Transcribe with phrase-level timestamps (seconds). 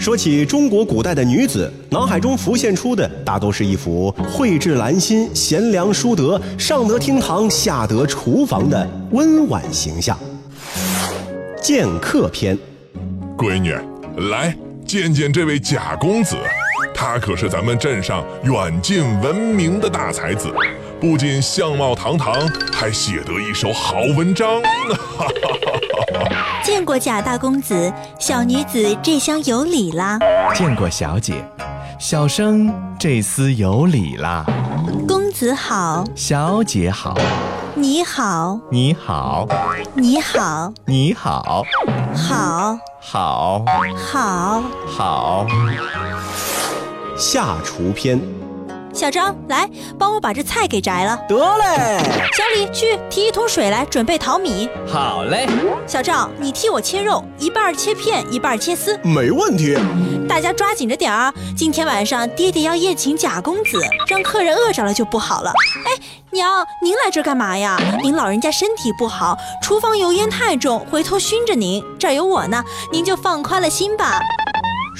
[0.00, 10.18] 说起中国古代的女子，脑海中浮现出的大都是一幅蕙质兰心、贤良淑德、上得厅堂、下得厨房的温婉形象。
[11.62, 12.58] 剑客篇，
[13.36, 13.74] 闺女，
[14.30, 16.34] 来见见这位贾公子，
[16.94, 20.48] 他可是咱们镇上远近闻名的大才子，
[21.00, 22.34] 不仅相貌堂堂，
[22.70, 24.60] 还写得一手好文章。
[26.62, 30.18] 见过贾大公子，小女子这厢有礼啦。
[30.54, 31.42] 见过小姐，
[31.98, 34.44] 小生这厮有礼啦。
[35.08, 37.14] 公子好，小姐好，
[37.74, 39.48] 你好，你好，
[39.94, 41.64] 你好，你好，
[42.14, 43.64] 好，好，
[43.96, 44.62] 好。
[44.86, 45.46] 好。
[47.16, 48.39] 下厨篇。
[48.92, 49.68] 小张，来
[49.98, 51.18] 帮我把这菜给摘了。
[51.28, 51.98] 得嘞，
[52.36, 54.68] 小李，去提一桶水来，准备淘米。
[54.86, 55.46] 好嘞，
[55.86, 58.98] 小赵，你替我切肉，一半切片，一半切丝。
[59.02, 59.76] 没问题。
[60.28, 61.34] 大家抓紧着点儿啊！
[61.56, 65.50] 今天晚上爹爹要宴请贾公子，让客人饿着了就不好了。
[65.86, 67.78] 哎，娘，您来这儿干嘛呀？
[68.02, 71.82] 您老人家身体不好，厨房油烟太重，回头熏着您。
[71.98, 74.20] 这儿有我呢，您就放宽了心吧。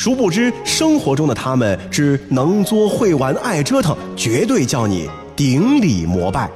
[0.01, 5.07] 殊不知，生活中的他们之能作会玩、爱折腾，绝对叫你
[5.37, 6.51] 顶礼膜拜。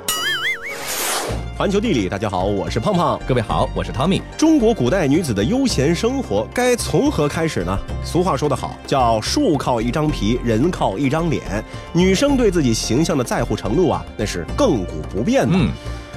[1.54, 3.20] 环球地理，大家好，我是胖胖。
[3.28, 4.22] 各位好，我是汤米。
[4.38, 7.78] 中国古代女子的悠闲生活该从何开始呢？
[8.02, 11.62] 俗话说得好，叫树靠一张皮，人靠一张脸。
[11.92, 15.54] 女生对自己形象的在乎程度啊，那是亘古不变的。
[15.54, 15.68] 嗯，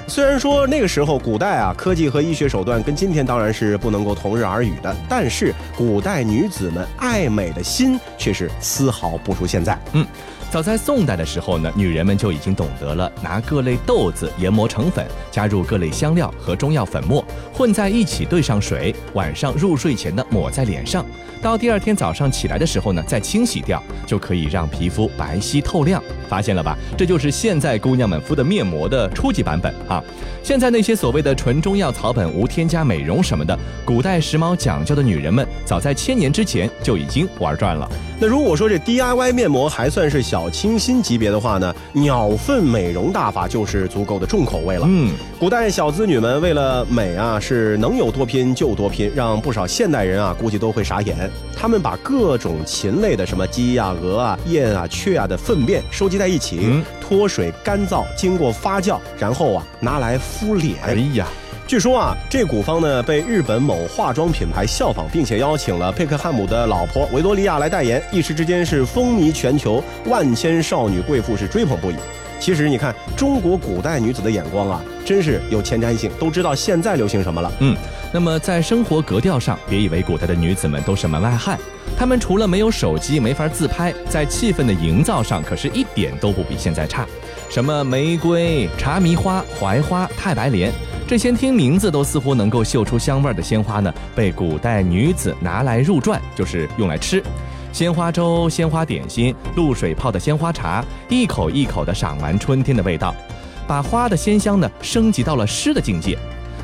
[0.10, 9.78] 虽然说那个时候古代啊，科技和医学手段跟今天当然是不能够同日而语的，但是古代女子们爱美的心却是丝毫不如现在。
[9.92, 10.08] 嗯
[10.50, 17.24] 早在宋代的时候呢，女人们就已经懂得了拿各类豆子研磨成粉，加入各类香料和中药粉末，
[17.54, 21.06] 混在一起兑上水，晚上入睡前呢抹在脸上，
[21.42, 26.02] 到第二天早上起来的时候呢再清洗掉，就可以让皮肤白皙透亮。
[26.30, 26.78] 发现了吧？
[26.98, 30.04] 这就是现在姑娘们敷的面膜的初级版本啊！
[30.44, 37.90] 现在那些所谓的纯中药草本、无添加美容什么的，古代时髦讲究的女人们，早在千年之前就已经玩转了。
[38.20, 44.86] 那如果说这 DIY 面膜还算是小清新级别的话呢，鸟粪美容大法就是足够的重口味了。
[44.88, 51.16] 嗯，古代小资女们为了美啊，是能有多拼就多拼，让不少现代人啊估计都会傻眼。
[51.56, 60.76] 他们把各种禽类的什么鸡啊、鹅啊、燕啊、雀啊的粪便收集在一起，嗯脱水干燥，经过发酵，然后啊拿来敷脸。
[60.84, 61.26] 哎呀，
[61.68, 71.96] 据说啊，这古方呢被日本某化妆品牌效仿，并且邀请了贝克汉姆的老婆维多利亚来代言，一时之间是风靡全球，万千少女贵妇是追捧不已。
[72.40, 77.52] 其实你看，中国古代女子的眼光啊，真是有前瞻性，都知道现在流行什么了。
[77.60, 77.76] 嗯，
[78.14, 81.60] 那么在生活格调上，别以为古代的女子们都是门外汉，
[81.98, 87.06] 她们除了没有手机没法自拍，在气氛的营造上可是一点都不比现在差。
[87.50, 90.72] 什么玫瑰、茶迷花、槐花、太白莲，
[91.08, 97.24] 这些听名字都似乎能够嗅出香味的鲜花呢，被古代女子拿来入馔，就是用来吃。
[97.72, 103.16] 鲜花粥、鲜花点心、露水泡的鲜花茶，一口一口地赏完春天的味道，
[103.66, 106.18] 把花的鲜香呢升级到了诗的境界。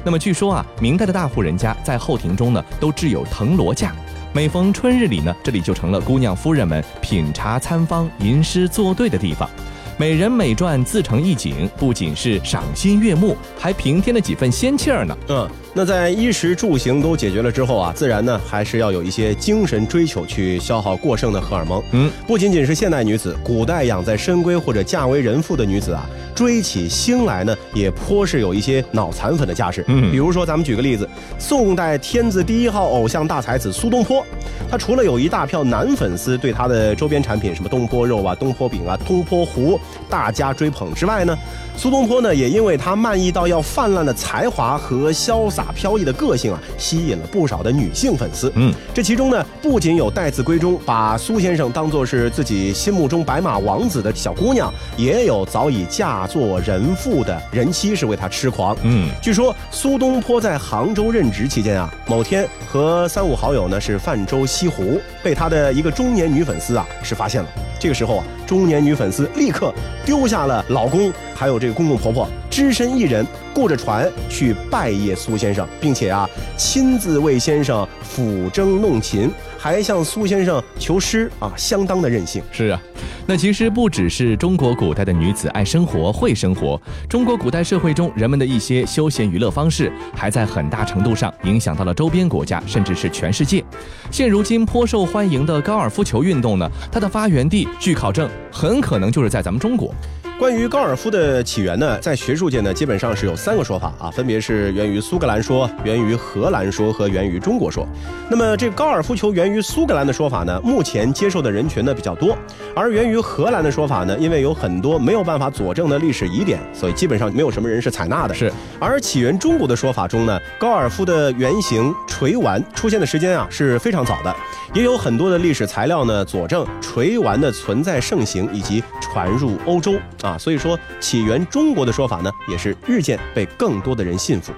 [0.04, 3.96] 那么据说啊，明代的大户人家在后庭中呢都置有藤萝架，
[4.34, 9.50] 每逢春日里呢，这里就成了姑娘夫人们品茶餐方、吟诗作对的地方。
[9.98, 15.18] 美人美传自成一景，不仅是赏心悦目，还平添了几分仙气儿呢。
[15.30, 21.82] 嗯，那在衣食住行都解决了之后啊，自然呢还是要有一些精神追求去消耗过剩的荷尔蒙。
[21.94, 29.84] 嗯，不仅仅是现代女子，古代养在深闺或者嫁为人妇的女子啊，追起星来呢，也颇是有一些脑残粉的架势。
[29.88, 34.24] 嗯比如说咱们举个例子，宋代天字第一号偶像大才子苏东坡，
[34.70, 41.36] 他除了有一大票男粉丝对他的周边产品什么东坡肉啊、东坡饼啊、东坡糊大加追捧之外呢，
[41.76, 48.52] 苏东坡呢也因为他漫溢到要泛滥的才华和潇洒飘逸的个性啊，吸引了不少的女性粉丝。
[48.56, 58.76] 嗯，这其中呢，不仅有待字闺中把苏先生当做是自己心目中白马王子的小姑娘，也有早已嫁作人妇的人妻是为他痴狂。
[58.84, 67.50] 嗯，据说苏东坡在杭州任职期间啊，某天和三五好友呢是泛舟西湖，被他的一个中年女粉丝啊是发现了。
[67.80, 69.74] 这个时候啊，中年女粉丝立刻
[70.06, 82.42] 丢下了老公，还有这个公公婆婆，只身一人雇着船去拜谒苏先生，并且啊，亲自为先生抚筝弄琴，还向苏先生求诗啊，相当的任性。
[82.52, 82.82] 是啊，
[83.26, 86.80] 那其实不只是中国古代的女子爱生活、会生活，
[87.10, 93.64] 中国古代社会中人们的一些休闲娱乐方式，还在很大程度上影响到了周边国家，甚至是全世界。
[94.12, 99.94] 现如今颇受欢迎的高尔夫球运动呢，它的发源地据考证，很可能就是在咱们中国。
[100.44, 107.88] 关于高尔夫的起源呢，在学术界呢，基本上是有三个说法啊，分别是源于苏格兰说、源于荷兰说和源于中国说。
[108.30, 112.38] 那么这高尔夫球源于苏格兰的说法呢，目前接受的人群呢比较多，
[112.76, 118.36] 而源于荷兰的说法呢，因为有很多没有办法佐证的历史疑点，所以基本上没有什么人是采纳的。
[118.36, 118.52] 是，
[118.82, 124.36] 而起源中国的说法中呢，高尔夫的原型锤丸出现的时间啊是非常早的，
[124.74, 134.52] 也有很多的历史材料呢佐证锤丸的存在盛行以及传入欧洲啊，所以说起源中国的说法呢，也是日渐被更多的人信服。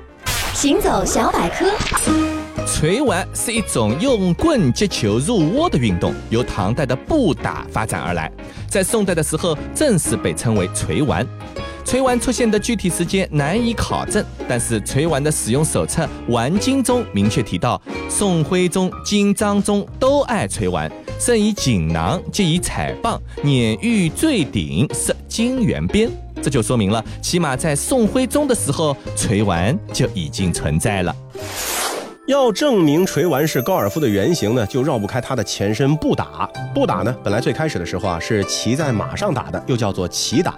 [0.53, 1.65] 行走小百科，
[2.65, 8.31] 锤丸是一种用棍击球入窝的运动，由唐代的步打发展而来，
[8.69, 11.27] 在宋代的时候正式被称为锤丸。
[11.83, 17.79] 锤丸出现的具体时间难以考证，但是锤丸的使用手册《丸经》中明确提到，
[18.09, 26.09] 宋徽宗、金章宗都爱锤丸，甚以锦囊，皆以彩棒，碾玉坠顶，设金圆鞭。
[26.41, 31.15] 这就说明了，起码在宋徽宗的时候，锤丸就已经存在了。
[32.27, 36.49] 要证明锤丸是高尔夫的原型呢，就绕不开它的前身步打。
[36.73, 40.55] 步打呢，本来最开始的时候啊是骑在马上打的，又叫做骑打。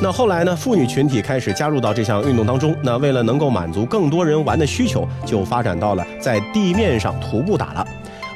[0.00, 2.74] 那后来呢，妇女群体开始加入到这项运动当中。
[2.82, 7.86] 那为了能够满足更多人玩的需求，就发展到了在地面上徒步打了。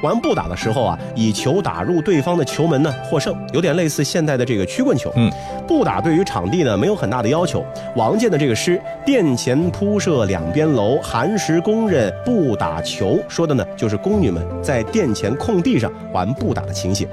[0.02, 5.12] 玩不打的时候啊，以球打入对方的球门呢，获胜，有点类似现在的这个曲棍球。
[5.16, 5.30] 嗯，
[5.66, 7.64] 不打对于场地呢没有很大的要求。
[7.96, 17.08] 王建的这个诗“殿前铺设两边楼，寒食宫人不打球”，说的呢就是宫女们在殿前空地上玩不打的情形。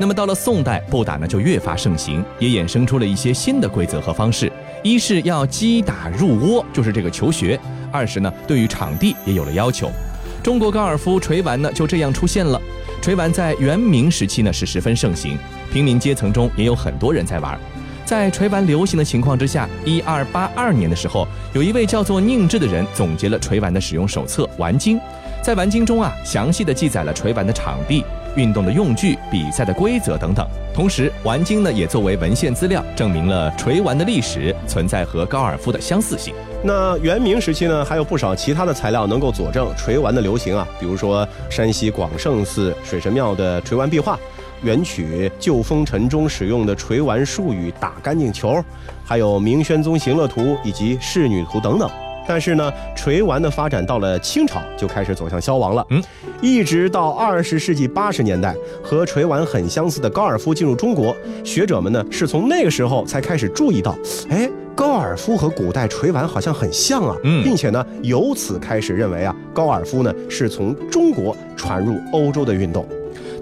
[0.00, 4.52] 那么到了宋代，不打呢就越发盛行，也衍生出了一些新的规则和方式。
[4.84, 7.58] 一是要击打入窝，就是这个球穴；
[7.90, 9.90] 二是呢，对于场地也有了要求。
[10.48, 12.58] 中国高尔夫锤丸呢就这样出现了。
[13.02, 15.36] 锤丸在元明时期呢是十分盛行，
[15.70, 17.60] 平民阶层中也有很多人在玩。
[18.06, 24.96] 在锤丸流行的情况之下，一二八二年的时候，有一位叫做宁志的人总结了锤丸的使用手册《玩经》。
[25.42, 28.02] 在《玩经》中啊，详细的记载了锤丸的场地、
[28.34, 30.48] 运动的用具、比赛的规则等等。
[30.74, 36.32] 同时，《玩经》呢也作为文献资料，证明了锤丸的历史存在和高尔夫的相似性。
[36.62, 44.18] 那元明时期呢，还有不少其他的材料能够佐证锤丸的流行啊，比如说山西广胜寺水神庙的锤丸壁画，
[44.62, 48.62] 元曲旧风尘中使用的锤丸术语“打干净球”，
[49.04, 51.88] 还有明宣宗行乐图以及仕女图等等。
[52.26, 55.86] 但是呢，锤丸的发展到了清朝就开始走向消亡了。
[55.90, 56.02] 嗯，
[56.42, 63.96] 一直到二十世纪八十年代，和锤丸很相似的高尔夫进入中国，学者们呢是从那个时候才开始注意到，
[64.28, 72.86] 哎，高尔夫和古代锤丸好像很像啊，嗯并且呢由此开始认为啊，高尔夫呢是从中国传入欧洲的运动。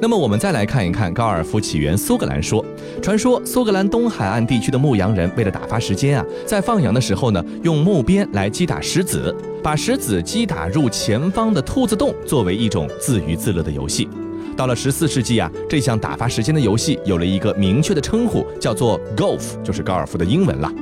[0.00, 2.65] 那么我们再来看一看高尔夫起源苏格兰说。
[3.03, 14.09] 传说苏格兰东海岸地区的牧羊人为了打发时间啊，在放羊的时候呢，用木鞭来击打石子，把石子击打入前方的兔子洞，作为一种自娱自乐的游戏。
[14.56, 20.73] 到了十四世纪啊，这项打发时间的游戏有了一个明确的称呼，叫做 golf，就是高尔夫的英文了。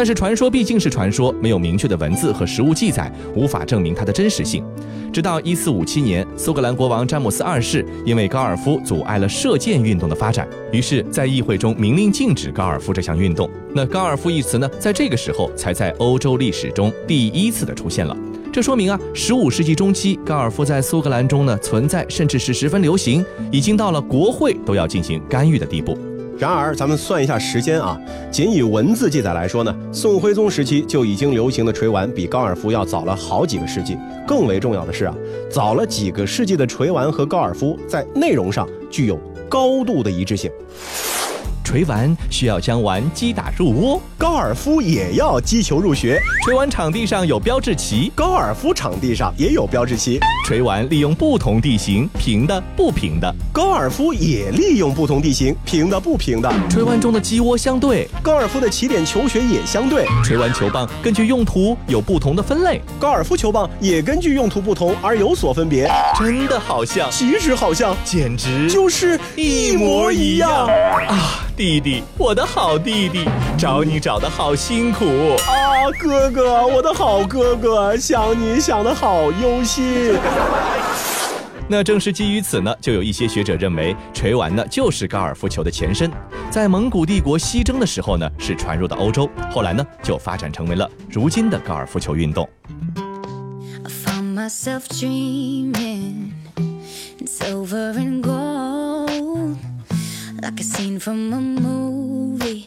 [0.00, 4.64] 但是传说毕竟是传说，没有明确的文字和实物记载，无法证明它的真实性。
[5.12, 13.46] 直到一四五七年，苏格兰国王詹姆斯二世因为高尔夫阻碍了射箭运动的发展，于是，在议会中明令禁止高尔夫这项运动。
[13.74, 18.16] 那高尔夫一词呢，在这个时候才在欧洲历史中第一次的出现了。
[18.50, 25.94] 这说明啊，十五世纪中期，高尔夫在苏格兰中呢存在，甚至是十分流行，已经到了国会都要进行干预的地步。
[26.40, 33.94] 然而，咱们算一下时间啊，仅以文字记载来说呢，宋徽宗时期就已经流行的锤丸比高尔夫要早了好几个世纪。
[34.26, 35.14] 更为重要的是啊，
[35.50, 39.20] 早了几个世纪的锤丸和高尔夫在内容上具有
[39.50, 40.50] 高度的一致性。
[41.70, 70.66] 锤丸需要将丸击打入窝，高尔夫也要击球入穴，锤丸场地上有标志旗，高尔夫场地上也有标志旗，锤丸利用不同地形，平的、不平的，高尔夫也利用不同地形，平的、不平的，锤丸中的鸡窝相对，高尔夫的起点球穴也相对，锤丸球棒根据用途有不同的分类，高尔夫球棒也根据用途不同而有所分别，真的好像，其实好像简直就是一模一样。
[71.06, 71.46] 啊！
[71.60, 75.04] 弟弟，我的好弟弟，找你找的好辛苦。
[75.46, 80.14] 啊，哥哥，我的好哥哥，想你想的好忧心。
[81.68, 86.10] 那正是基于此呢，就有一些学者认为，锤丸呢就是高尔夫球的前身，
[86.50, 92.48] 在蒙古帝国西征的时候呢，是传入到欧洲，后来呢就发展成为了如今的高尔夫球运动。
[93.84, 98.89] I found myself dreaming in silver and gold,
[100.42, 102.66] like a scene from a movie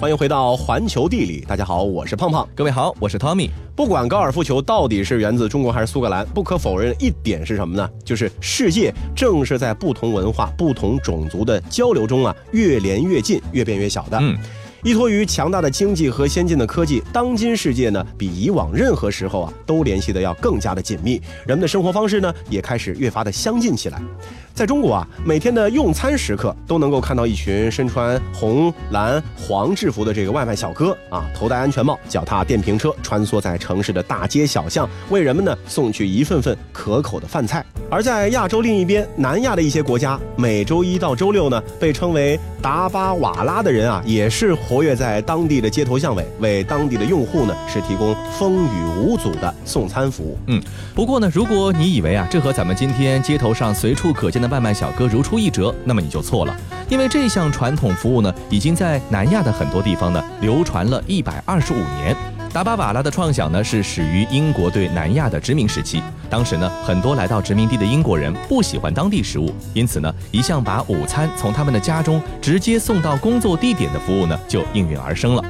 [0.00, 2.48] 欢迎回到环球地理，大家好，我是胖胖。
[2.54, 3.50] 各位好，我是 Tommy。
[3.74, 7.90] 不管高尔夫球到底是源自中国还是苏格兰，不可否认一点是什么呢？
[8.04, 14.16] 就是世界正是在不同文化、不同种族的交流中啊，越连越近，越变越小的。
[14.20, 14.38] 嗯。
[14.84, 21.20] 依托于强大的经济和先进的科技，当今世界呢，比以往任何时候啊，都联系的要更加的紧密。
[21.44, 24.00] 人们的生活方式呢，也开始越发的相近起来。
[24.58, 37.64] 在中国啊，每天的用餐时刻都能够看到一群身穿红、蓝、黄制服的这个外卖小哥啊，头戴安全帽，脚踏电瓶车，穿梭在城市的大街小巷，为人们呢送去一份份可口的饭菜。
[37.88, 50.36] 而在亚洲另一边，南亚的一些国家，每周一到周六呢，被称为达巴瓦拉的人啊，也是活跃在当地的街头巷尾，为当地的用户呢是提供风雨无阻的送餐服务。
[50.48, 50.60] 嗯，
[50.96, 56.56] 不过呢，如果你以为啊，这和咱们今天街头上随处可见的外卖小哥如出一辙，那么你就错了。
[56.88, 62.16] 因为这项传统服务呢，已经在南亚的很多地方呢流传了一百二十五年。
[62.50, 66.02] 达巴瓦拉的创想呢，是始于英国对南亚的殖民时期。
[66.30, 75.44] 当时呢，很多来到殖民地的英国人不喜欢当地食物，因此呢，一项把午餐从他们的家中直接送到工作地点的服务呢，就应运而生了。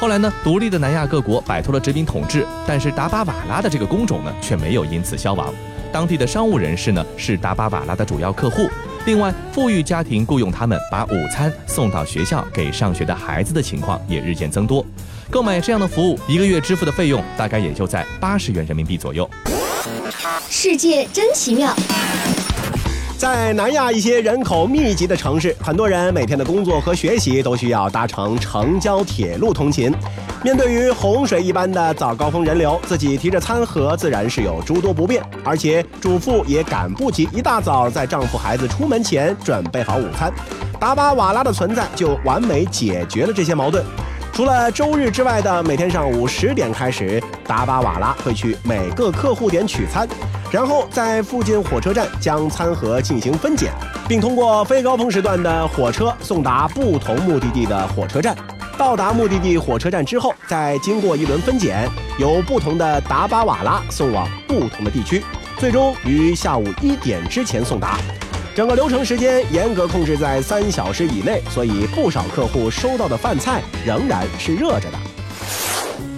[0.00, 5.52] 后来呢，独立的南亚各国摆脱了殖民统治，但是达巴瓦拉的这个工种呢，却没有因此消亡。
[5.92, 8.68] 当地的商务人士呢，是达巴瓦拉的主要客户。
[9.06, 14.84] 另外，富裕家庭雇佣他们把午餐送到学校给上学的孩子的情况也日渐增多。
[15.30, 19.28] 购买这样的服务，一个月支付的费用大概也就在八十元人民币左右。
[20.50, 21.74] 世界真奇妙。
[23.18, 29.92] 在南亚一些人口密集的城市，很多人每天的工作和学习都需要搭乘城郊铁路通勤。
[30.44, 40.32] 面对于洪水一般的早高峰人流，自己提着餐盒自然是有诸多不便，而且主妇也赶不及一大早在丈夫孩子出门前准备好午餐。
[40.78, 43.84] 达巴瓦拉的存在就完美解决了这些矛盾。
[44.32, 50.06] 除了周日之外的每天上午十点开始，达巴瓦拉会去每个客户点取餐，
[50.50, 53.72] 然后在附近火车站将餐盒进行分拣，
[54.08, 58.36] 并通过非高峰时段的火车送达不同目的地的火车站。
[58.76, 65.24] 到达目的地火车站之后，再经过一轮分拣，由不同的达巴瓦拉送往不同的地区，
[65.58, 67.98] 最终于下午一点之前送达。
[68.58, 74.98] 整个流程时间严格控制在三小时以内，所以不少客户收到的饭菜仍然是热着的。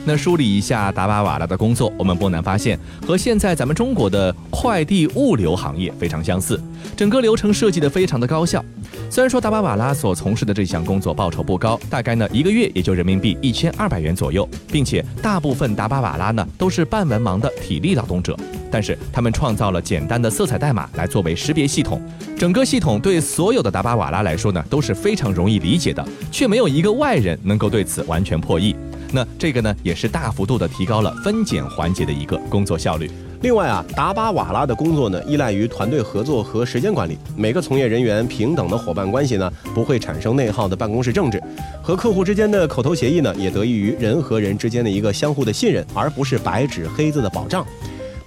[0.06, 6.58] 那梳理一下达巴瓦拉的工作，我们不难发现，和现在咱们中国的快递物流行业非常相似，
[6.96, 8.64] 整个流程设计的非常的高效。
[9.10, 18.36] 虽然说达巴瓦拉所从事的这项工作报酬不高，大概呢一个月也就人民币一千二百元左右，并且大部分达巴瓦拉呢都是半文盲的体力劳动者，
[18.70, 22.00] 但是他们创造了简单的色彩代码来作为识别系统，
[22.38, 28.76] 整个系统对所有的达巴瓦拉来说呢都是非常容易理解的，却没有一个外人能够对此完全破译。
[29.12, 33.10] 那这个呢，也是大幅度的提高了分拣环节的一个工作效率。
[33.42, 41.42] 另外啊，达巴瓦拉的工作呢，依赖于团队合作和时间管理，每个从业人员平等的伙伴关系呢，不会产生内耗的办公室政治，
[41.82, 47.64] 和客户之间的口头协议呢，也得益于人和人之间的一个相互的信任，而不是白纸黑字的保障。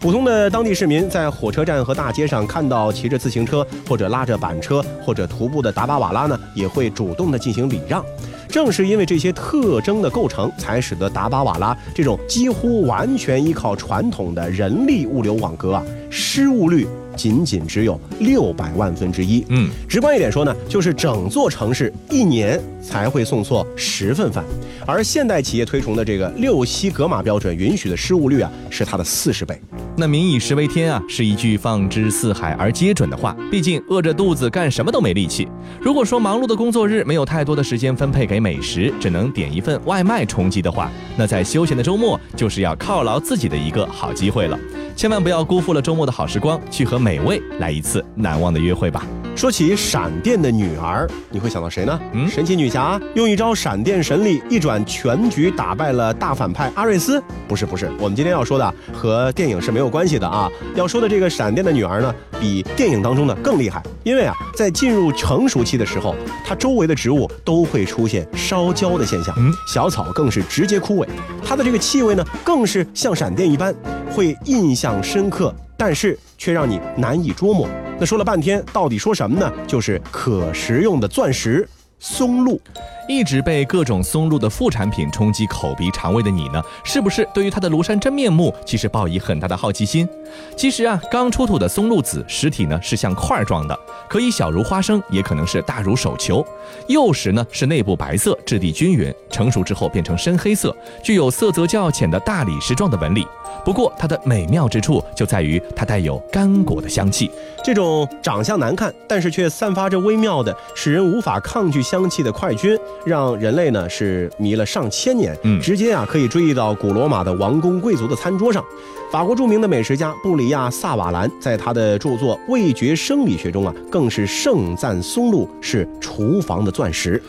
[0.03, 8.03] 普通的当地市民在火车站和大街上看到骑着自行车或者拉着板车或者徒步的达巴瓦拉呢，也会主动的进行礼让。
[8.49, 19.45] 正是因为这些特征的构成，才使得达巴瓦拉这种几乎完全依靠传统的人力物流网格啊，失误率仅仅只有六百万分之一。
[19.47, 24.43] 嗯，直观一点说呢，就是整座城市一年才会送错十份饭，
[24.85, 29.59] 而现代企业推崇的这个六西格玛标准允许的失误率啊，是它的四十倍。
[29.95, 33.35] 那“民以食为天”啊，是一句放之四海而皆准的话。
[33.51, 35.47] 毕竟饿着肚子干什么都没力气。
[35.79, 44.57] 如果说忙碌的工作日没有太多的时间分配给美食，只能点一份外卖充饥的话，那在休闲的周末就是要犒劳自己的一个好机会了。
[44.95, 49.05] 千万不要辜负了周末的好时光，去和美味来一次难忘的约会吧。
[49.35, 51.99] 说起闪电的女儿，你会想到谁呢？
[52.13, 57.21] 嗯神奇女侠用一招闪电神力一转全局，打败了大反派阿瑞斯。
[57.47, 60.49] 不是不是，我们今天要说的和电影是没有关系的啊。
[60.75, 71.07] 要说的这个闪电的女儿呢，比电影当中的更厉害，因为啊，在进入成熟期的时候，它周围的植物都会出现烧焦的现象，嗯小草更是直接枯萎，
[71.43, 73.73] 它的这个气味呢，更是像闪电一般，
[74.11, 77.67] 会印象深刻，但是却让你难以捉摸。
[77.99, 79.51] 那说了半天，到底说什么呢？
[79.67, 81.67] 就是可食用的钻石
[81.99, 82.59] 松露。
[83.07, 90.07] 一直被各种松露的副产品冲击口鼻肠胃的你呢，是不是对于它的庐山真面目其实抱以很大的好奇心？
[90.55, 93.77] 其实啊，刚出土的松露籽实体呢是像块儿状的，
[94.09, 96.45] 可以小如花生，也可能是大如手球。
[96.87, 103.27] 幼时呢是内部白色，质地均匀，成熟之后变成深黑色，具有色泽较浅的大理石状的纹理。
[103.63, 107.31] 不过它的美妙之处就在于它带有干果的香气。
[107.63, 115.37] 这种长相难看，但是却散发着微妙的、使人无法抗拒香气的快菌，让人类呢是迷了上千年。
[115.43, 118.63] 嗯直接啊可以追忆到古罗马的王公贵族的餐桌上。
[119.11, 127.21] 法国著名的美食家布里亚·萨瓦兰在他的著作《味觉生理学》中啊，更是盛赞松露是厨房的钻石。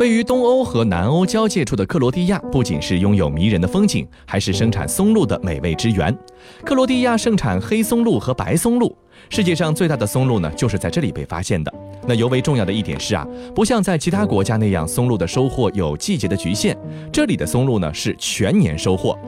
[0.00, 6.16] 位于东欧和南欧交界处的克罗地亚，不仅是拥有迷人的风景，还是生产松露的美味之源。
[6.64, 8.96] 克罗地亚盛产黑松露和白松露，
[9.28, 11.70] 世界上最大的松露呢，就是在这里被发现的。
[12.06, 16.76] 那尤为重要的一点是啊，不像在其他国家那样，松露的收获有季节的局限，
[17.12, 19.18] 这里的松露呢是全年收获。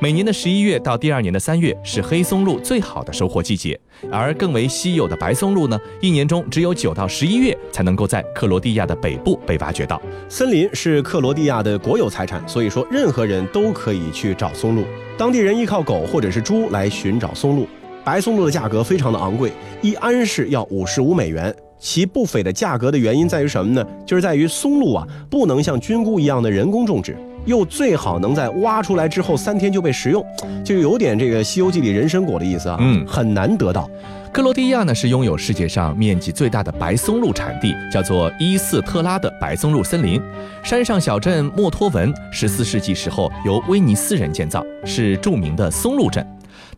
[0.00, 3.78] 每年的十一月到第二年的三月是黑松露最好的收获季节，
[4.10, 10.00] 而更为稀有的白松露呢，一年中只有九到十一月才能够在克罗地亚的北部被挖掘到。
[10.28, 14.84] 森林是克罗地亚的国有财产，所以说任何人都可以去找松露。
[15.18, 17.66] 当地人依靠狗或者是猪来寻找松露。
[18.02, 21.54] 白松露的价格非常的昂贵，一安士要五十五美元。
[21.80, 23.84] 其不菲的价格的原因在于什么呢？
[24.06, 27.16] 就是在于松露啊，不能像菌菇一样的人工种植，
[27.46, 30.24] 又最好能在挖出来之后三天就被食用，
[30.62, 33.88] 就有点这个《西游记》里人参果的意思啊，嗯很难得到。
[34.32, 40.20] 克罗地亚呢是拥有世界上面积最大的白松露产地，叫做伊斯特拉的白松露森林。
[40.62, 46.24] 山上小镇莫托文，十四世纪时候由威尼斯人建造，是著名的松露镇。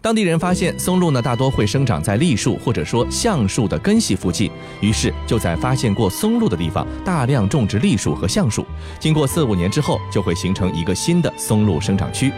[0.03, 8.67] 当地人发现松露呢大多会生长在栗树或者说橡树的根系附近，于是就在发现过松露的地方大量种植栗树和橡树。
[8.99, 12.33] 经过四五年之后，就会形成一个新的松露生长区。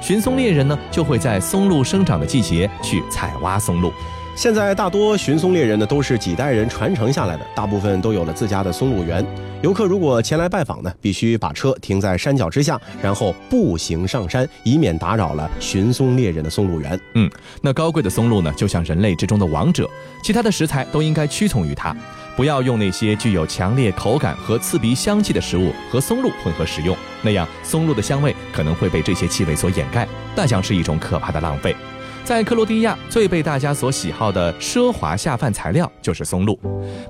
[0.00, 3.92] 寻松猎人呢就会在松露生长的季节去采挖松露。
[4.38, 9.26] 现在大多寻松猎人呢都是几代人传承下来的，大部分都有了自家的松露园。
[9.62, 16.96] 游客如果前来拜访呢，必须把车停在山脚之下，然后步行上山，以免打扰了寻松猎人的松露园。
[17.14, 17.28] 嗯，
[17.60, 19.90] 那高贵的松露呢，就像人类之中的王者，
[20.22, 21.92] 其他的食材都应该屈从于它，
[22.36, 31.74] 不要用那些具有强烈口感和刺鼻香气的食物和松露混合食用，那样松露的香味可能会被这些气味所掩盖，那将是一种可怕的浪费。
[32.28, 36.60] 在克罗地亚，最被大家所喜好的奢华下饭材料就是松露。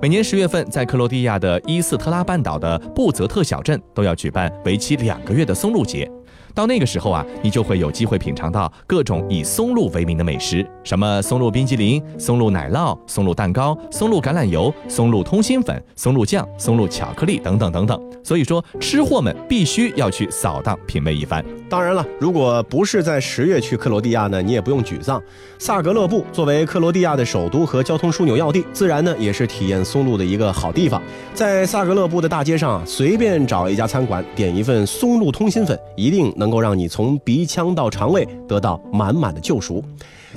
[0.00, 6.08] 每年十月份，在克罗地亚的伊斯特拉半岛的布泽特小镇都要举办为期两个月的松露节。
[6.54, 18.00] 到那个时候啊，你就会有机会品尝到各种以松露为名的美食，什么松露冰激凌、松露奶酪、松露蛋糕、松露橄榄油、松露通心粉、松露酱、松露巧克力等等等等。
[18.24, 21.44] 所以说，吃货们必须要去扫荡品味一番。
[21.68, 25.22] 当然了，如果不是在十月去克罗地亚呢，你也不用沮丧。
[25.58, 31.02] 萨格勒布作为克罗地亚的首都和交通枢纽要地，自然呢也是体验松露的一个好地方。
[31.32, 39.84] 在萨格勒布的大街上啊，随便找一家餐馆，点一份松露通心粉，一定能够让你从鼻腔到肠胃得到满满的救赎。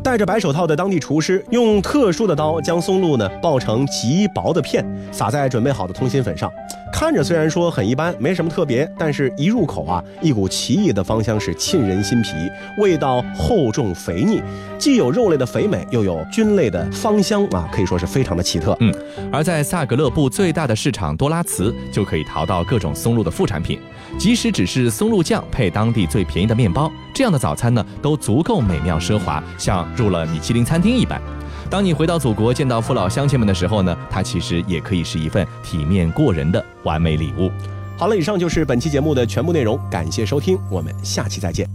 [0.01, 6.49] 戴着白手套的当地厨师用特殊的刀将松露呢爆成极薄的片，撒在准备好的通心粉上。
[6.93, 12.29] 看着虽然说很一般，没什么特别，但是一入口啊，一股奇异的芳香是沁人心脾，
[12.77, 14.41] 味道厚重肥腻，
[14.77, 18.75] 既有肉类的肥美，又有菌类的芳香啊，可以说是非常的奇特。
[18.79, 18.93] 嗯，
[19.31, 23.79] 而在萨格勒布最大的市场多拉茨，就可以淘到各种松露的副产品，
[24.17, 31.21] 即使只是松露酱配当地最便宜的面包，这样的早餐呢，都足够美妙奢华，像入了米其林餐厅一般。
[31.69, 37.49] 当你回到祖国见到父老乡亲们的时候呢，它其实也可以是一份体面过人的完美礼物。
[37.97, 41.67] 好了，以上就是本期节目的全部内容，感谢收听，我们下期再见。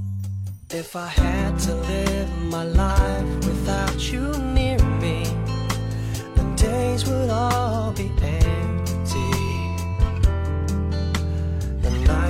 [0.68, 4.20] If I had to live my life without you
[4.54, 5.24] near me,
[6.34, 8.10] the days would all be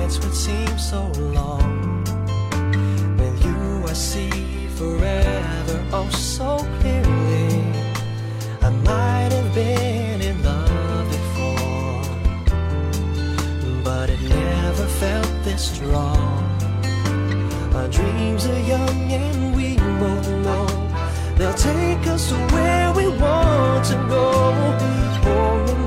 [0.07, 2.03] nights would seem so long.
[3.17, 7.63] With you, I see forever oh so clearly.
[8.61, 12.03] I might have been in love before,
[13.83, 16.43] but it never felt this strong.
[17.75, 20.67] Our dreams are young and we both know
[21.35, 24.53] they'll take us to where we want to go.
[25.27, 25.86] Hold